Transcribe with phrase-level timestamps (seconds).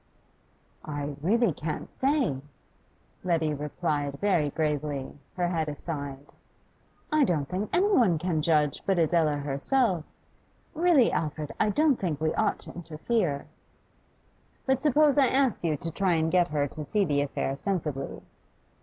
[0.83, 2.41] 'I really can't say,'
[3.23, 6.25] Letty replied very gravely, her head aside.
[7.11, 10.03] 'I don't think any one can judge but Adela herself.
[10.73, 13.45] Really, Alfred, I don't think we ought to interfere.'
[14.65, 18.23] 'But suppose I ask you to try and get her to see the affair sensibly?